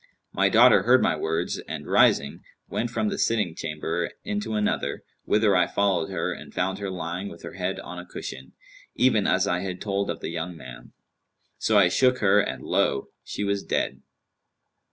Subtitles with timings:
[0.33, 5.55] My daughter heard my words and rising, went from the sitting chamber into another, whither
[5.55, 8.53] I followed her and found her lying with her head on a cushion,
[8.95, 10.93] even as I had told of the young man.
[11.59, 13.09] So I shook her and lo!
[13.23, 14.01] she was dead.